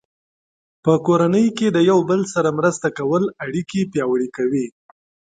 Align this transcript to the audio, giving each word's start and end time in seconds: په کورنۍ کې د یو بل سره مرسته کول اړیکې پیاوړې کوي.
په 0.83 0.93
کورنۍ 1.05 1.47
کې 1.57 1.67
د 1.71 1.77
یو 1.89 1.99
بل 2.09 2.21
سره 2.33 2.49
مرسته 2.59 2.87
کول 2.99 3.23
اړیکې 3.45 3.81
پیاوړې 3.91 4.27
کوي. 4.37 4.67